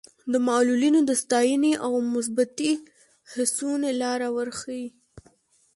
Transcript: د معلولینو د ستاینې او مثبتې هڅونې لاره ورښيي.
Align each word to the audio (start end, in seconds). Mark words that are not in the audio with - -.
د 0.31 0.33
معلولینو 0.47 0.99
د 1.09 1.11
ستاینې 1.23 1.73
او 1.85 1.91
مثبتې 2.13 2.71
هڅونې 3.31 3.91
لاره 4.01 4.27
ورښيي. 4.35 4.87